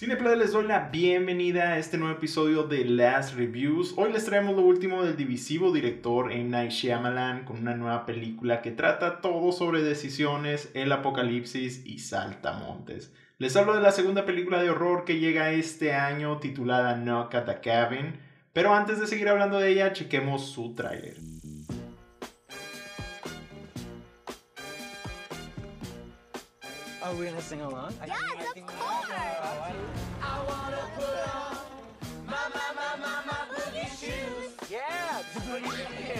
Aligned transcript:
Cineplay 0.00 0.34
les 0.34 0.52
doy 0.52 0.66
la 0.66 0.88
bienvenida 0.88 1.72
a 1.72 1.78
este 1.78 1.98
nuevo 1.98 2.16
episodio 2.16 2.62
de 2.62 2.86
Last 2.86 3.34
Reviews. 3.34 3.92
Hoy 3.98 4.10
les 4.10 4.24
traemos 4.24 4.56
lo 4.56 4.62
último 4.62 5.02
del 5.02 5.14
divisivo 5.14 5.72
director 5.72 6.32
en 6.32 6.48
Night 6.48 6.70
Shyamalan 6.70 7.44
con 7.44 7.58
una 7.58 7.76
nueva 7.76 8.06
película 8.06 8.62
que 8.62 8.70
trata 8.70 9.20
todo 9.20 9.52
sobre 9.52 9.82
decisiones, 9.82 10.70
el 10.72 10.90
apocalipsis 10.90 11.84
y 11.84 11.98
saltamontes. 11.98 13.12
Les 13.36 13.54
hablo 13.56 13.74
de 13.74 13.82
la 13.82 13.92
segunda 13.92 14.24
película 14.24 14.62
de 14.62 14.70
horror 14.70 15.04
que 15.04 15.18
llega 15.18 15.52
este 15.52 15.92
año 15.92 16.38
titulada 16.38 16.94
Knock 16.94 17.34
at 17.34 17.44
the 17.44 17.60
Cabin, 17.60 18.18
pero 18.54 18.72
antes 18.72 19.00
de 19.00 19.06
seguir 19.06 19.28
hablando 19.28 19.58
de 19.58 19.68
ella, 19.68 19.92
chequemos 19.92 20.50
su 20.50 20.74
tráiler. 20.74 21.18
Are 27.02 27.14
we 27.18 27.26
gonna 27.26 27.42
sing 27.42 27.60
along? 27.60 27.92
Yes, 28.06 28.14
of 28.56 28.66
course. 28.66 28.99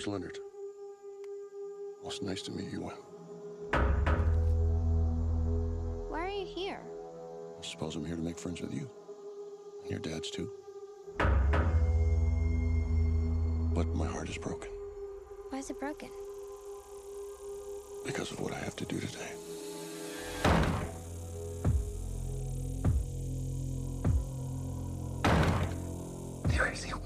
name's 0.00 0.06
Leonard. 0.06 0.38
Well, 2.00 2.10
it's 2.10 2.22
nice 2.22 2.40
to 2.42 2.50
meet 2.52 2.72
you, 2.72 2.80
Will. 2.80 2.92
Why 6.08 6.20
are 6.20 6.30
you 6.30 6.46
here? 6.46 6.80
I 7.58 7.62
suppose 7.62 7.96
I'm 7.96 8.06
here 8.06 8.16
to 8.16 8.22
make 8.22 8.38
friends 8.38 8.62
with 8.62 8.72
you. 8.72 8.88
And 9.82 9.90
your 9.90 9.98
dad's 9.98 10.30
too. 10.30 10.50
But 13.74 13.86
my 13.94 14.06
heart 14.06 14.28
is 14.28 14.36
broken 14.38 14.70
Why 15.50 15.58
is 15.58 15.70
it 15.70 15.78
broken? 15.78 16.08
because 18.06 18.32
of 18.32 18.40
what 18.40 18.54
I 18.54 18.58
have 18.58 18.74
to 18.76 18.86
do 18.86 18.98
today. 18.98 19.32
There 26.46 26.72
is 26.72 26.86
a 26.86 26.96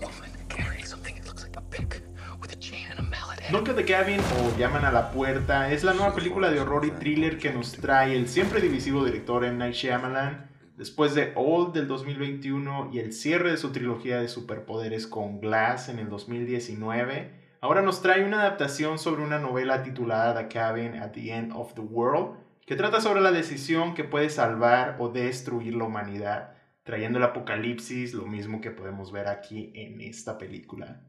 Knock 3.55 3.69
at 3.69 3.77
the 3.77 3.85
Cabin 3.85 4.19
o 4.19 4.59
Llaman 4.59 4.85
a 4.85 4.91
la 4.91 5.13
Puerta 5.13 5.71
es 5.71 5.85
la 5.85 5.95
nueva 5.95 6.13
película 6.13 6.51
de 6.51 6.59
horror 6.59 6.85
y 6.87 6.91
thriller 6.91 7.39
que 7.39 7.53
nos 7.53 7.71
trae 7.71 8.17
el 8.17 8.27
siempre 8.27 8.61
divisivo 8.61 9.05
director 9.05 9.45
M. 9.45 9.57
Night 9.59 9.77
Shyamalan 9.77 10.51
después 10.77 11.15
de 11.15 11.33
Old 11.37 11.73
del 11.73 11.87
2021 11.87 12.91
y 12.93 12.99
el 12.99 13.13
cierre 13.13 13.53
de 13.53 13.57
su 13.57 13.71
trilogía 13.71 14.21
de 14.21 14.27
superpoderes 14.27 15.07
con 15.07 15.39
Glass 15.39 15.89
en 15.89 16.01
el 16.01 16.09
2019. 16.09 17.31
Ahora 17.61 17.81
nos 17.81 18.03
trae 18.03 18.25
una 18.25 18.41
adaptación 18.41 18.99
sobre 18.99 19.23
una 19.23 19.39
novela 19.39 19.85
titulada 19.85 20.37
The 20.37 20.49
Cabin 20.49 20.97
at 20.97 21.13
the 21.13 21.33
End 21.33 21.53
of 21.55 21.75
the 21.75 21.81
World 21.81 22.37
que 22.67 22.75
trata 22.75 23.01
sobre 23.01 23.21
la 23.21 23.31
decisión 23.31 23.95
que 23.95 24.03
puede 24.03 24.31
salvar 24.31 24.97
o 24.99 25.11
destruir 25.11 25.77
la 25.77 25.85
humanidad, 25.85 26.55
trayendo 26.83 27.19
el 27.19 27.25
apocalipsis, 27.25 28.15
lo 28.15 28.27
mismo 28.27 28.61
que 28.61 28.73
podemos 28.73 29.13
ver 29.13 29.29
aquí 29.29 29.71
en 29.77 30.01
esta 30.01 30.39
película. 30.39 31.05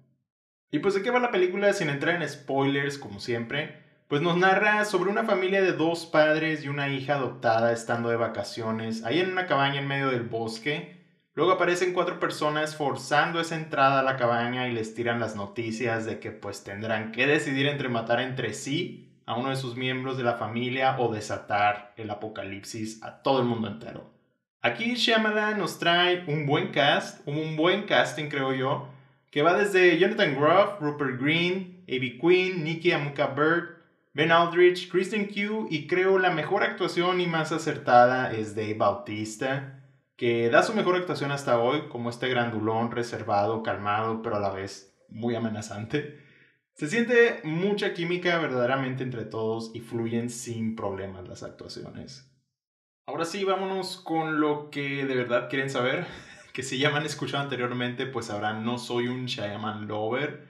Y 0.72 0.80
pues 0.80 0.94
de 0.94 1.04
qué 1.04 1.12
va 1.12 1.20
la 1.20 1.32
película 1.32 1.72
sin 1.74 1.90
entrar 1.90 2.22
en 2.22 2.28
spoilers, 2.28 2.98
como 2.98 3.20
siempre, 3.20 3.84
pues 4.08 4.22
nos 4.22 4.38
narra 4.38 4.86
sobre 4.86 5.10
una 5.10 5.24
familia 5.24 5.62
de 5.62 5.74
dos 5.74 6.06
padres 6.06 6.64
y 6.64 6.68
una 6.68 6.90
hija 6.90 7.16
adoptada 7.16 7.72
estando 7.72 8.10
de 8.10 8.18
vacaciones 8.18 9.04
ahí 9.04 9.20
en 9.20 9.32
una 9.32 9.48
cabaña 9.48 9.80
en 9.80 9.88
medio 9.88 10.10
del 10.10 10.24
bosque. 10.24 11.04
Luego 11.34 11.52
aparecen 11.52 11.94
cuatro 11.94 12.20
personas 12.20 12.76
forzando 12.76 13.40
esa 13.40 13.56
entrada 13.56 14.00
a 14.00 14.04
la 14.04 14.16
cabaña 14.16 14.68
y 14.68 14.74
les 14.74 14.96
tiran 14.96 15.20
las 15.20 15.36
noticias 15.36 16.06
de 16.06 16.20
que 16.20 16.32
pues 16.32 16.64
tendrán 16.64 17.12
que 17.12 17.28
decidir 17.28 17.68
entre 17.68 17.90
matar 17.90 18.22
entre 18.22 18.54
sí 18.54 19.20
a 19.26 19.36
uno 19.36 19.50
de 19.50 19.56
sus 19.56 19.76
miembros 19.76 20.18
de 20.18 20.24
la 20.24 20.36
familia 20.36 20.98
o 21.00 21.12
desatar 21.12 21.94
el 21.98 22.10
apocalipsis 22.10 23.04
a 23.04 23.22
todo 23.24 23.40
el 23.40 23.46
mundo 23.46 23.68
entero. 23.68 24.14
Aquí 24.62 24.96
Shyamalan 24.96 25.58
nos 25.58 25.78
trae 25.78 26.24
un 26.28 26.46
buen 26.46 26.72
cast, 26.72 27.28
un 27.28 27.56
buen 27.56 27.84
casting 27.84 28.30
creo 28.30 28.54
yo, 28.54 28.88
que 29.32 29.42
va 29.42 29.58
desde 29.58 29.98
Jonathan 29.98 30.36
Groff, 30.36 30.80
Rupert 30.82 31.20
Green, 31.20 31.84
Abby 31.88 32.18
Quinn, 32.20 32.64
Nikki 32.64 32.92
Amuka 32.92 33.28
Bird, 33.28 33.76
Ben 34.14 34.32
Aldrich, 34.32 34.90
Kristen 34.90 35.28
Q 35.28 35.68
y 35.70 35.88
creo 35.88 36.20
la 36.20 36.32
mejor 36.32 36.64
actuación 36.64 37.20
y 37.20 37.28
más 37.28 37.52
acertada 37.52 38.32
es 38.32 38.56
Dave 38.56 38.76
Bautista, 38.76 39.84
que 40.16 40.50
da 40.50 40.64
su 40.64 40.74
mejor 40.74 40.96
actuación 40.96 41.32
hasta 41.32 41.60
hoy 41.60 41.90
como 41.90 42.10
este 42.10 42.30
grandulón 42.30 42.92
reservado, 42.92 43.62
calmado, 43.62 44.22
pero 44.22 44.38
a 44.38 44.40
la 44.40 44.52
vez 44.52 44.96
muy 45.10 45.36
amenazante. 45.36 46.24
Se 46.76 46.88
siente 46.88 47.42
mucha 47.44 47.94
química 47.94 48.38
verdaderamente 48.40 49.04
entre 49.04 49.26
todos 49.26 49.72
y 49.74 49.82
fluyen 49.82 50.30
sin 50.30 50.76
problemas 50.76 51.28
las 51.28 51.44
actuaciones. 51.44 52.30
Ahora 53.08 53.26
sí, 53.26 53.44
vámonos 53.44 53.98
con 53.98 54.40
lo 54.40 54.70
que 54.72 55.06
de 55.06 55.16
verdad 55.16 55.50
quieren 55.50 55.70
saber. 55.70 56.06
Que 56.56 56.64
si 56.64 56.78
ya 56.78 56.90
me 56.90 57.00
han 57.00 57.06
escuchado 57.06 57.44
anteriormente, 57.44 58.06
pues 58.06 58.28
sabrán, 58.28 58.64
no 58.64 58.80
soy 58.80 59.10
un 59.10 59.26
Shyamalan 59.26 59.90
lover. 59.90 60.48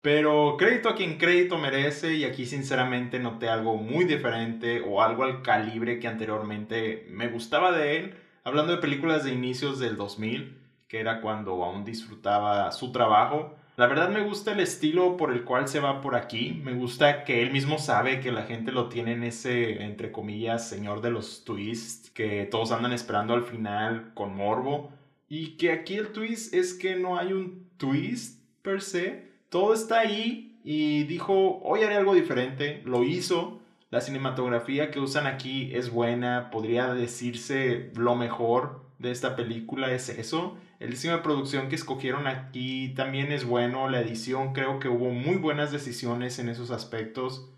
Pero 0.00 0.56
crédito 0.58 0.88
a 0.88 0.96
quien 0.96 1.18
crédito 1.18 1.56
merece 1.56 2.14
y 2.14 2.24
aquí 2.24 2.46
sinceramente 2.46 3.20
noté 3.20 3.48
algo 3.48 3.76
muy 3.76 4.06
diferente 4.06 4.80
o 4.80 5.02
algo 5.02 5.22
al 5.22 5.42
calibre 5.42 6.00
que 6.00 6.08
anteriormente 6.08 7.06
me 7.10 7.28
gustaba 7.28 7.70
de 7.70 7.96
él. 7.96 8.14
Hablando 8.42 8.72
de 8.72 8.78
películas 8.78 9.22
de 9.22 9.34
inicios 9.34 9.78
del 9.78 9.96
2000, 9.96 10.58
que 10.88 10.98
era 10.98 11.20
cuando 11.20 11.62
aún 11.62 11.84
disfrutaba 11.84 12.72
su 12.72 12.90
trabajo. 12.90 13.54
La 13.76 13.86
verdad 13.86 14.08
me 14.08 14.24
gusta 14.24 14.50
el 14.50 14.58
estilo 14.58 15.16
por 15.16 15.32
el 15.32 15.44
cual 15.44 15.68
se 15.68 15.78
va 15.78 16.00
por 16.00 16.16
aquí. 16.16 16.60
Me 16.64 16.74
gusta 16.74 17.22
que 17.22 17.40
él 17.40 17.52
mismo 17.52 17.78
sabe 17.78 18.18
que 18.18 18.32
la 18.32 18.42
gente 18.42 18.72
lo 18.72 18.88
tiene 18.88 19.12
en 19.12 19.22
ese, 19.22 19.84
entre 19.84 20.10
comillas, 20.10 20.68
señor 20.68 21.02
de 21.02 21.10
los 21.10 21.44
twists, 21.44 22.10
que 22.10 22.48
todos 22.50 22.72
andan 22.72 22.92
esperando 22.92 23.34
al 23.34 23.44
final 23.44 24.10
con 24.14 24.34
morbo. 24.34 24.95
Y 25.28 25.56
que 25.56 25.72
aquí 25.72 25.94
el 25.96 26.08
twist 26.08 26.54
es 26.54 26.74
que 26.74 26.96
no 26.96 27.18
hay 27.18 27.32
un 27.32 27.68
twist 27.76 28.42
per 28.62 28.80
se. 28.80 29.28
Todo 29.48 29.74
está 29.74 30.00
ahí 30.00 30.58
y 30.64 31.04
dijo, 31.04 31.60
hoy 31.62 31.82
haré 31.82 31.96
algo 31.96 32.14
diferente. 32.14 32.82
Lo 32.84 33.04
hizo. 33.04 33.60
La 33.90 34.00
cinematografía 34.00 34.90
que 34.90 35.00
usan 35.00 35.26
aquí 35.26 35.74
es 35.74 35.90
buena. 35.90 36.50
Podría 36.50 36.92
decirse 36.94 37.92
lo 37.94 38.14
mejor 38.14 38.84
de 38.98 39.10
esta 39.10 39.36
película 39.36 39.92
es 39.92 40.08
eso. 40.08 40.56
El 40.78 40.90
diseño 40.90 41.16
de 41.16 41.22
producción 41.22 41.68
que 41.68 41.74
escogieron 41.74 42.26
aquí 42.26 42.92
también 42.94 43.32
es 43.32 43.44
bueno. 43.44 43.88
La 43.88 44.00
edición 44.00 44.52
creo 44.52 44.78
que 44.78 44.88
hubo 44.88 45.10
muy 45.10 45.36
buenas 45.36 45.72
decisiones 45.72 46.38
en 46.38 46.48
esos 46.48 46.70
aspectos. 46.70 47.48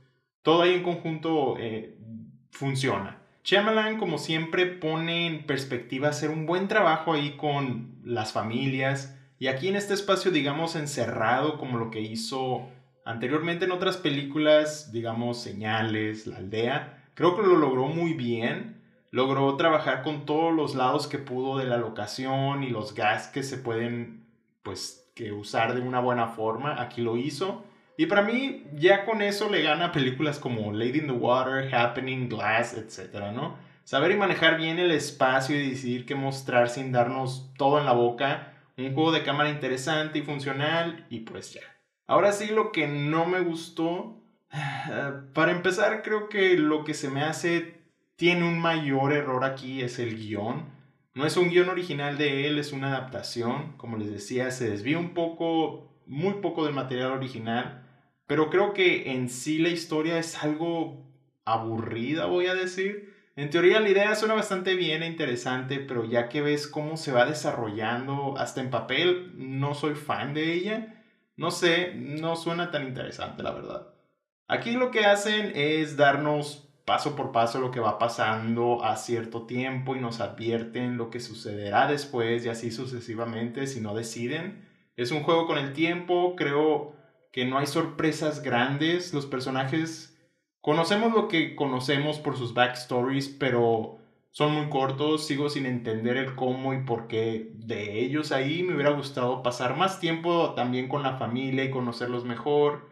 Todo 0.43 0.63
ahí 0.63 0.75
en 0.75 0.83
conjunto 0.83 1.57
eh, 1.59 1.97
funciona. 2.51 3.23
Shyamalan, 3.49 3.97
como 3.97 4.19
siempre, 4.19 4.67
pone 4.67 5.27
en 5.27 5.47
perspectiva 5.47 6.11
hacer 6.11 6.29
un 6.29 6.45
buen 6.45 6.69
trabajo 6.69 7.15
ahí 7.15 7.39
con 7.39 7.95
las 8.05 8.35
familias. 8.35 9.19
Y 9.39 9.47
aquí 9.47 9.69
en 9.69 9.77
este 9.77 9.95
espacio, 9.95 10.31
digamos, 10.31 10.77
encerrado, 10.77 11.57
como 11.57 11.79
lo 11.79 11.91
que 11.91 12.03
hizo 12.03 12.69
anteriormente 13.07 13.65
en 13.65 13.73
otras 13.73 13.97
películas, 13.97 14.93
digamos, 14.93 15.41
Señales, 15.41 16.27
La 16.27 16.37
Aldea, 16.37 17.05
creo 17.15 17.37
que 17.37 17.43
lo 17.43 17.57
logró 17.57 17.87
muy 17.87 18.13
bien. 18.13 18.83
Logró 19.13 19.57
trabajar 19.57 20.03
con 20.03 20.27
todos 20.27 20.55
los 20.55 20.75
lados 20.75 21.07
que 21.07 21.17
pudo 21.17 21.57
de 21.57 21.65
la 21.65 21.79
locación 21.79 22.63
y 22.63 22.69
los 22.69 22.95
gas 22.95 23.29
que 23.29 23.43
se 23.43 23.57
pueden, 23.57 24.27
pues, 24.63 25.11
que 25.15 25.33
usar 25.33 25.75
de 25.75 25.81
una 25.81 26.01
buena 26.01 26.27
forma. 26.27 26.83
Aquí 26.83 27.01
lo 27.01 27.17
hizo. 27.17 27.65
Y 28.01 28.07
para 28.07 28.23
mí, 28.23 28.63
ya 28.75 29.05
con 29.05 29.23
eso 29.23 29.51
le 29.51 29.61
gana 29.61 29.91
películas 29.91 30.39
como 30.39 30.73
Lady 30.73 31.01
in 31.01 31.09
the 31.09 31.13
Water, 31.13 31.75
Happening, 31.75 32.29
Glass, 32.29 32.75
etc., 32.75 33.33
¿no? 33.35 33.59
Saber 33.83 34.13
y 34.13 34.17
manejar 34.17 34.57
bien 34.57 34.79
el 34.79 34.93
espacio 34.93 35.57
y 35.57 35.71
decidir 35.71 36.07
qué 36.07 36.15
mostrar 36.15 36.69
sin 36.69 36.93
darnos 36.93 37.53
todo 37.59 37.77
en 37.77 37.87
la 37.87 37.93
boca. 37.93 38.55
Un 38.77 38.95
juego 38.95 39.11
de 39.11 39.25
cámara 39.25 39.51
interesante 39.51 40.21
y 40.21 40.23
funcional. 40.23 41.07
Y 41.11 41.21
pues 41.21 41.53
ya. 41.55 41.63
Ahora 42.07 42.31
sí, 42.31 42.47
lo 42.53 42.71
que 42.71 42.87
no 42.87 43.27
me 43.27 43.41
gustó. 43.41 44.23
Para 45.35 45.51
empezar, 45.51 46.03
creo 46.03 46.29
que 46.29 46.57
lo 46.57 46.85
que 46.85 46.95
se 46.95 47.11
me 47.11 47.23
hace 47.23 47.81
tiene 48.15 48.47
un 48.47 48.61
mayor 48.61 49.13
error 49.13 49.45
aquí 49.45 49.83
es 49.83 49.99
el 49.99 50.17
guion. 50.17 50.67
No 51.15 51.27
es 51.27 51.37
un 51.37 51.51
guion 51.51 51.69
original 51.69 52.17
de 52.17 52.47
él, 52.47 52.61
es 52.61 52.73
una 52.73 52.91
adaptación. 52.91 53.77
Como 53.77 53.97
les 53.97 54.13
decía, 54.13 54.53
se 54.53 54.71
desvía 54.71 55.01
un 55.01 55.15
poco, 55.15 55.91
muy 56.07 56.35
poco 56.35 56.65
del 56.65 56.75
material 56.75 57.11
original. 57.11 57.87
Pero 58.29 58.51
creo 58.51 58.75
que 58.75 59.11
en 59.11 59.31
sí 59.31 59.59
la 59.59 59.71
historia 59.71 60.19
es 60.19 60.45
algo 60.45 61.03
aburrida, 61.47 62.27
voy 62.27 62.47
a 62.47 62.55
decir. 62.55 63.15
En 63.37 63.49
teoría 63.49 63.81
la 63.81 63.89
idea 63.89 64.15
suena 64.15 64.35
bastante 64.35 64.75
bien 64.75 65.03
e 65.03 65.07
interesante, 65.07 65.79
pero 65.81 66.05
ya 66.05 66.29
que 66.29 66.43
ves 66.43 66.69
cómo 66.69 66.99
se 66.99 67.11
va 67.11 67.25
desarrollando 67.25 68.37
hasta 68.37 68.61
en 68.61 68.69
papel, 68.69 69.33
no 69.35 69.75
soy 69.75 69.95
fan 69.95 70.35
de 70.35 70.53
ella. 70.53 71.03
No 71.37 71.51
sé, 71.51 71.95
no 71.95 72.37
suena 72.37 72.71
tan 72.71 72.87
interesante, 72.87 73.43
la 73.43 73.53
verdad. 73.53 73.95
Aquí 74.47 74.73
lo 74.73 74.91
que 74.91 75.07
hacen 75.07 75.53
es 75.55 75.97
darnos 75.97 76.69
paso 76.85 77.17
por 77.17 77.33
paso 77.33 77.61
lo 77.61 77.71
que 77.71 77.81
va 77.81 77.99
pasando 77.99 78.85
a 78.85 78.97
cierto 78.97 79.47
tiempo 79.47 79.97
y 79.97 80.01
nos 80.01 80.21
advierten 80.21 80.99
lo 80.99 81.09
que 81.09 81.21
sucederá 81.21 81.87
después 81.87 82.45
y 82.45 82.51
así 82.51 82.71
sucesivamente 82.71 83.67
si 83.67 83.81
no 83.81 83.95
deciden. 83.95 84.69
Es 84.97 85.13
un 85.13 85.23
juego 85.23 85.47
con 85.47 85.57
el 85.57 85.73
tiempo, 85.73 86.35
creo 86.37 86.98
que 87.31 87.45
no 87.45 87.59
hay 87.59 87.67
sorpresas 87.67 88.43
grandes, 88.43 89.13
los 89.15 89.27
personajes 89.27 90.19
conocemos 90.61 91.13
lo 91.13 91.29
que 91.29 91.55
conocemos 91.55 92.19
por 92.19 92.37
sus 92.37 92.55
backstories, 92.55 93.29
pero 93.29 93.99
son 94.31 94.55
muy 94.55 94.69
cortos, 94.69 95.27
sigo 95.27 95.49
sin 95.49 95.67
entender 95.67 96.17
el 96.17 96.35
cómo 96.35 96.75
y 96.75 96.85
por 96.85 97.09
qué 97.09 97.51
de 97.55 98.01
ellos 98.01 98.33
ahí, 98.33 98.63
me 98.63 98.75
hubiera 98.75 98.91
gustado 98.91 99.43
pasar 99.43 99.77
más 99.77 100.01
tiempo 100.01 100.55
también 100.55 100.89
con 100.89 101.03
la 101.03 101.17
familia 101.17 101.65
y 101.65 101.71
conocerlos 101.71 102.25
mejor. 102.25 102.89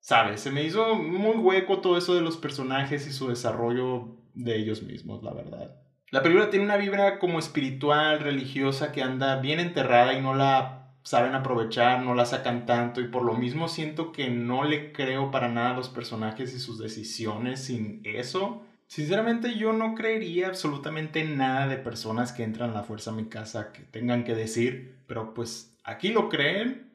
¿Sabes? 0.00 0.40
Se 0.40 0.52
me 0.52 0.62
hizo 0.62 0.94
muy 0.94 1.36
hueco 1.36 1.80
todo 1.80 1.98
eso 1.98 2.14
de 2.14 2.20
los 2.20 2.36
personajes 2.36 3.08
y 3.08 3.12
su 3.12 3.28
desarrollo 3.28 4.16
de 4.34 4.56
ellos 4.56 4.82
mismos, 4.84 5.22
la 5.24 5.32
verdad. 5.32 5.74
La 6.12 6.22
película 6.22 6.50
tiene 6.50 6.64
una 6.64 6.76
vibra 6.76 7.18
como 7.18 7.40
espiritual, 7.40 8.20
religiosa, 8.20 8.92
que 8.92 9.02
anda 9.02 9.40
bien 9.40 9.58
enterrada 9.58 10.12
y 10.12 10.22
no 10.22 10.34
la 10.34 10.85
saben 11.06 11.36
aprovechar, 11.36 12.02
no 12.02 12.16
la 12.16 12.26
sacan 12.26 12.66
tanto 12.66 13.00
y 13.00 13.06
por 13.06 13.22
lo 13.22 13.34
mismo 13.34 13.68
siento 13.68 14.10
que 14.10 14.28
no 14.28 14.64
le 14.64 14.90
creo 14.90 15.30
para 15.30 15.48
nada 15.48 15.70
a 15.70 15.76
los 15.76 15.88
personajes 15.88 16.52
y 16.52 16.58
sus 16.58 16.80
decisiones 16.80 17.62
sin 17.62 18.00
eso. 18.02 18.64
Sinceramente 18.88 19.56
yo 19.56 19.72
no 19.72 19.94
creería 19.94 20.48
absolutamente 20.48 21.22
nada 21.22 21.68
de 21.68 21.76
personas 21.76 22.32
que 22.32 22.42
entran 22.42 22.70
a 22.70 22.74
la 22.74 22.82
fuerza 22.82 23.12
a 23.12 23.14
mi 23.14 23.26
casa 23.26 23.70
que 23.72 23.82
tengan 23.82 24.24
que 24.24 24.34
decir, 24.34 24.96
pero 25.06 25.32
pues 25.32 25.78
aquí 25.84 26.08
lo 26.08 26.28
creen, 26.28 26.90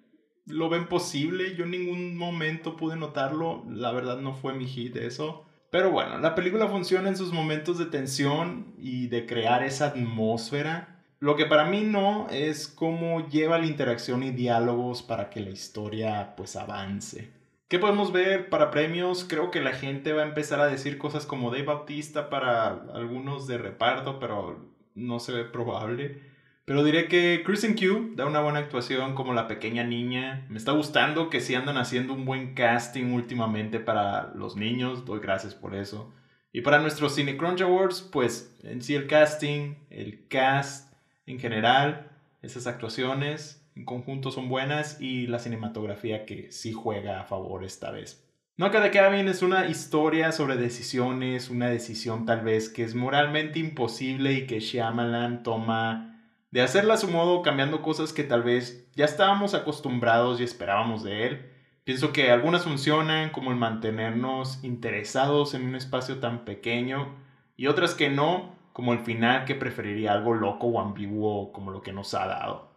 lo 0.45 0.67
ven 0.67 0.89
posible, 0.89 1.55
yo 1.55 1.63
en 1.63 1.71
ningún 1.71 2.17
momento 2.17 2.75
pude 2.75 2.97
notarlo, 2.97 3.63
la 3.69 3.93
verdad 3.93 4.19
no 4.19 4.33
fue 4.33 4.53
mi 4.53 4.65
hit 4.65 4.97
eso. 4.97 5.45
Pero 5.71 5.89
bueno, 5.89 6.17
la 6.17 6.35
película 6.35 6.67
funciona 6.67 7.07
en 7.07 7.15
sus 7.15 7.31
momentos 7.31 7.77
de 7.77 7.85
tensión 7.85 8.75
y 8.77 9.07
de 9.07 9.25
crear 9.25 9.63
esa 9.63 9.85
atmósfera. 9.85 10.90
Lo 11.21 11.35
que 11.35 11.45
para 11.45 11.65
mí 11.65 11.81
no 11.81 12.27
es 12.31 12.67
cómo 12.67 13.27
lleva 13.27 13.59
la 13.59 13.67
interacción 13.67 14.23
y 14.23 14.31
diálogos 14.31 15.03
para 15.03 15.29
que 15.29 15.39
la 15.39 15.51
historia 15.51 16.33
pues 16.35 16.55
avance. 16.55 17.29
¿Qué 17.67 17.77
podemos 17.77 18.11
ver 18.11 18.49
para 18.49 18.71
premios? 18.71 19.23
Creo 19.23 19.51
que 19.51 19.61
la 19.61 19.73
gente 19.73 20.13
va 20.13 20.23
a 20.23 20.27
empezar 20.27 20.59
a 20.59 20.65
decir 20.65 20.97
cosas 20.97 21.27
como 21.27 21.51
Dave 21.51 21.65
Bautista 21.65 22.31
para 22.31 22.69
algunos 22.95 23.45
de 23.45 23.59
reparto, 23.59 24.17
pero 24.17 24.65
no 24.95 25.19
se 25.19 25.31
ve 25.31 25.45
probable. 25.45 26.23
Pero 26.65 26.83
diré 26.83 27.07
que 27.07 27.43
Kristen 27.45 27.75
Q 27.75 28.15
da 28.15 28.25
una 28.25 28.41
buena 28.41 28.57
actuación 28.57 29.13
como 29.13 29.35
la 29.35 29.47
pequeña 29.47 29.83
niña. 29.83 30.47
Me 30.49 30.57
está 30.57 30.71
gustando 30.71 31.29
que 31.29 31.39
sí 31.39 31.53
andan 31.53 31.77
haciendo 31.77 32.15
un 32.15 32.25
buen 32.25 32.55
casting 32.55 33.13
últimamente 33.13 33.79
para 33.79 34.33
los 34.33 34.55
niños. 34.55 35.05
Doy 35.05 35.19
gracias 35.19 35.53
por 35.53 35.75
eso. 35.75 36.11
Y 36.51 36.61
para 36.61 36.79
nuestros 36.79 37.13
Cine 37.13 37.37
Crunch 37.37 37.61
Awards, 37.61 38.01
pues 38.11 38.57
en 38.63 38.81
sí 38.81 38.95
el 38.95 39.05
casting, 39.05 39.75
el 39.91 40.27
cast 40.27 40.90
en 41.31 41.39
general, 41.39 42.11
esas 42.41 42.67
actuaciones 42.67 43.61
en 43.75 43.85
conjunto 43.85 44.31
son 44.31 44.49
buenas 44.49 44.99
y 44.99 45.27
la 45.27 45.39
cinematografía 45.39 46.25
que 46.25 46.51
sí 46.51 46.73
juega 46.73 47.21
a 47.21 47.25
favor 47.25 47.63
esta 47.63 47.91
vez. 47.91 48.27
No 48.57 48.69
cada 48.69 48.91
Cabin 48.91 49.27
es 49.27 49.41
una 49.41 49.67
historia 49.67 50.31
sobre 50.31 50.57
decisiones, 50.57 51.49
una 51.49 51.69
decisión 51.69 52.25
tal 52.25 52.41
vez 52.41 52.69
que 52.69 52.83
es 52.83 52.95
moralmente 52.95 53.59
imposible 53.59 54.33
y 54.33 54.45
que 54.45 54.59
Shyamalan 54.59 55.41
toma 55.41 56.19
de 56.51 56.61
hacerla 56.61 56.95
a 56.95 56.97
su 56.97 57.07
modo 57.07 57.41
cambiando 57.41 57.81
cosas 57.81 58.11
que 58.11 58.23
tal 58.23 58.43
vez 58.43 58.87
ya 58.93 59.05
estábamos 59.05 59.53
acostumbrados 59.53 60.39
y 60.39 60.43
esperábamos 60.43 61.03
de 61.03 61.27
él. 61.27 61.51
Pienso 61.85 62.11
que 62.11 62.29
algunas 62.29 62.65
funcionan 62.65 63.31
como 63.31 63.51
el 63.51 63.57
mantenernos 63.57 64.63
interesados 64.63 65.53
en 65.53 65.65
un 65.65 65.75
espacio 65.75 66.19
tan 66.19 66.45
pequeño 66.45 67.15
y 67.55 67.67
otras 67.67 67.95
que 67.95 68.09
no, 68.09 68.53
como 68.73 68.93
el 68.93 68.99
final 68.99 69.45
que 69.45 69.55
preferiría 69.55 70.13
algo 70.13 70.33
loco 70.33 70.67
o 70.67 70.79
ambiguo 70.81 71.51
como 71.51 71.71
lo 71.71 71.81
que 71.81 71.93
nos 71.93 72.13
ha 72.13 72.25
dado. 72.27 72.71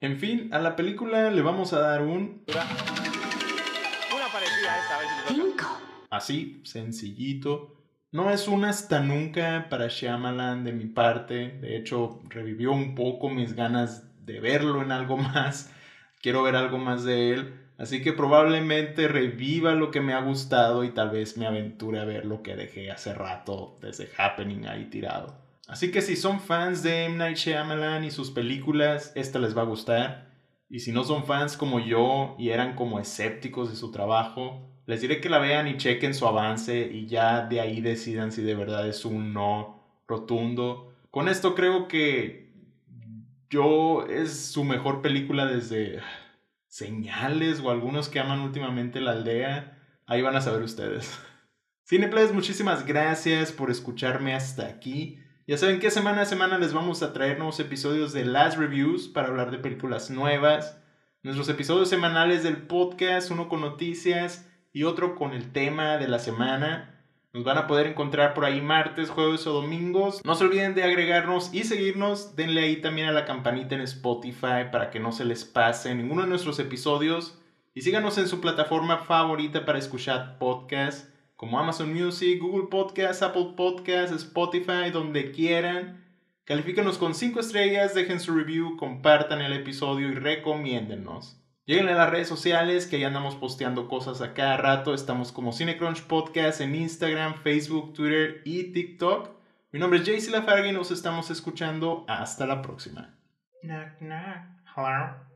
En 0.00 0.18
fin, 0.18 0.52
a 0.52 0.58
la 0.58 0.76
película 0.76 1.30
le 1.30 1.42
vamos 1.42 1.72
a 1.72 1.80
dar 1.80 2.02
un 2.02 2.42
Una 2.48 4.26
parecida 4.32 4.74
a 4.74 4.78
esta, 4.80 5.34
te 5.34 5.34
toca. 5.34 5.68
así, 6.10 6.60
sencillito. 6.64 7.76
No 8.12 8.30
es 8.30 8.48
un 8.48 8.64
hasta 8.64 9.00
nunca 9.00 9.68
para 9.70 9.86
Shyamalan 9.88 10.64
de 10.64 10.72
mi 10.72 10.86
parte. 10.86 11.58
De 11.60 11.76
hecho, 11.76 12.20
revivió 12.28 12.72
un 12.72 12.94
poco 12.96 13.28
mis 13.28 13.54
ganas 13.54 14.04
de 14.26 14.40
verlo 14.40 14.82
en 14.82 14.90
algo 14.90 15.16
más. 15.18 15.72
Quiero 16.20 16.42
ver 16.42 16.56
algo 16.56 16.78
más 16.78 17.04
de 17.04 17.32
él. 17.32 17.54
Así 17.78 18.02
que 18.02 18.12
probablemente 18.12 19.08
reviva 19.08 19.74
lo 19.74 19.90
que 19.90 20.02
me 20.02 20.12
ha 20.12 20.20
gustado 20.20 20.84
y 20.84 20.90
tal 20.90 21.10
vez 21.10 21.38
me 21.38 21.46
aventure 21.46 21.98
a 21.98 22.04
ver 22.04 22.26
lo 22.26 22.42
que 22.42 22.54
dejé 22.54 22.90
hace 22.90 23.14
rato 23.14 23.78
desde 23.80 24.10
Happening 24.18 24.66
ahí 24.66 24.84
tirado. 24.90 25.34
Así 25.66 25.90
que 25.90 26.02
si 26.02 26.16
son 26.16 26.40
fans 26.40 26.82
de 26.82 27.04
M. 27.04 27.16
Night 27.16 27.36
Shyamalan 27.36 28.04
y 28.04 28.10
sus 28.10 28.30
películas, 28.30 29.12
esta 29.14 29.38
les 29.38 29.56
va 29.56 29.62
a 29.62 29.66
gustar. 29.66 30.30
Y 30.68 30.80
si 30.80 30.92
no 30.92 31.04
son 31.04 31.24
fans 31.24 31.56
como 31.56 31.80
yo 31.80 32.36
y 32.38 32.50
eran 32.50 32.74
como 32.74 33.00
escépticos 33.00 33.70
de 33.70 33.76
su 33.76 33.90
trabajo, 33.90 34.68
les 34.86 35.00
diré 35.00 35.20
que 35.20 35.30
la 35.30 35.38
vean 35.38 35.66
y 35.68 35.76
chequen 35.76 36.12
su 36.12 36.26
avance 36.26 36.90
y 36.92 37.06
ya 37.06 37.46
de 37.46 37.60
ahí 37.60 37.80
decidan 37.80 38.30
si 38.30 38.42
de 38.42 38.54
verdad 38.54 38.86
es 38.88 39.04
un 39.04 39.32
no 39.32 40.02
rotundo. 40.06 40.92
Con 41.10 41.28
esto 41.28 41.54
creo 41.54 41.88
que 41.88 42.49
yo 43.50 44.06
es 44.06 44.46
su 44.46 44.64
mejor 44.64 45.02
película 45.02 45.46
desde 45.46 46.00
Señales 46.68 47.60
o 47.60 47.70
algunos 47.70 48.08
que 48.08 48.20
aman 48.20 48.40
últimamente 48.40 49.00
la 49.00 49.10
aldea. 49.10 49.76
Ahí 50.06 50.22
van 50.22 50.36
a 50.36 50.40
saber 50.40 50.62
ustedes. 50.62 51.20
Cineplex, 51.84 52.32
muchísimas 52.32 52.86
gracias 52.86 53.50
por 53.50 53.72
escucharme 53.72 54.34
hasta 54.34 54.68
aquí. 54.68 55.18
Ya 55.48 55.56
saben 55.56 55.80
que 55.80 55.90
semana 55.90 56.22
a 56.22 56.26
semana 56.26 56.58
les 56.58 56.72
vamos 56.72 57.02
a 57.02 57.12
traer 57.12 57.38
nuevos 57.38 57.58
episodios 57.58 58.12
de 58.12 58.24
Last 58.24 58.56
Reviews 58.56 59.08
para 59.08 59.26
hablar 59.26 59.50
de 59.50 59.58
películas 59.58 60.10
nuevas. 60.10 60.80
Nuestros 61.24 61.48
episodios 61.48 61.88
semanales 61.88 62.44
del 62.44 62.56
podcast, 62.56 63.32
uno 63.32 63.48
con 63.48 63.60
noticias 63.60 64.48
y 64.72 64.84
otro 64.84 65.16
con 65.16 65.32
el 65.32 65.50
tema 65.50 65.96
de 65.98 66.06
la 66.06 66.20
semana. 66.20 66.99
Nos 67.32 67.44
van 67.44 67.58
a 67.58 67.68
poder 67.68 67.86
encontrar 67.86 68.34
por 68.34 68.44
ahí 68.44 68.60
martes, 68.60 69.08
jueves 69.08 69.46
o 69.46 69.52
domingos. 69.52 70.20
No 70.24 70.34
se 70.34 70.44
olviden 70.44 70.74
de 70.74 70.82
agregarnos 70.82 71.54
y 71.54 71.62
seguirnos. 71.62 72.34
Denle 72.34 72.62
ahí 72.62 72.80
también 72.80 73.06
a 73.06 73.12
la 73.12 73.24
campanita 73.24 73.76
en 73.76 73.82
Spotify 73.82 74.66
para 74.72 74.90
que 74.90 74.98
no 74.98 75.12
se 75.12 75.24
les 75.24 75.44
pase 75.44 75.94
ninguno 75.94 76.22
de 76.22 76.28
nuestros 76.28 76.58
episodios. 76.58 77.38
Y 77.72 77.82
síganos 77.82 78.18
en 78.18 78.26
su 78.26 78.40
plataforma 78.40 78.98
favorita 78.98 79.64
para 79.64 79.78
escuchar 79.78 80.38
podcasts 80.38 81.08
como 81.36 81.58
Amazon 81.58 81.94
Music, 81.94 82.38
Google 82.38 82.66
Podcasts, 82.68 83.22
Apple 83.22 83.54
Podcasts, 83.56 84.14
Spotify, 84.14 84.90
donde 84.92 85.30
quieran. 85.30 86.04
Califíquenos 86.44 86.98
con 86.98 87.14
5 87.14 87.40
estrellas, 87.40 87.94
dejen 87.94 88.20
su 88.20 88.34
review, 88.34 88.76
compartan 88.76 89.40
el 89.40 89.54
episodio 89.54 90.08
y 90.08 90.16
recomiéndennos. 90.16 91.39
Lleguen 91.70 91.88
a 91.88 91.94
las 91.94 92.10
redes 92.10 92.26
sociales 92.26 92.88
que 92.88 92.98
ya 92.98 93.06
andamos 93.06 93.36
posteando 93.36 93.86
cosas 93.86 94.20
a 94.22 94.34
cada 94.34 94.56
rato. 94.56 94.92
Estamos 94.92 95.30
como 95.30 95.52
Cinecrunch 95.52 96.02
Podcast 96.02 96.60
en 96.60 96.74
Instagram, 96.74 97.36
Facebook, 97.36 97.92
Twitter 97.92 98.42
y 98.44 98.72
TikTok. 98.72 99.30
Mi 99.70 99.78
nombre 99.78 100.00
es 100.00 100.04
Jaycee 100.04 100.32
Lafargue 100.32 100.70
y 100.70 100.72
nos 100.72 100.90
estamos 100.90 101.30
escuchando. 101.30 102.04
Hasta 102.08 102.44
la 102.44 102.60
próxima. 102.60 103.14
Knock, 103.62 104.00
knock. 104.00 104.48
Hello. 104.76 105.29